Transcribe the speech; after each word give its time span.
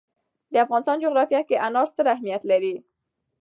د 0.51 0.53
افغانستان 0.65 0.97
جغرافیه 1.05 1.41
کې 1.49 1.61
انار 1.67 1.85
ستر 1.91 2.05
اهمیت 2.13 2.41
لري. 2.51 2.75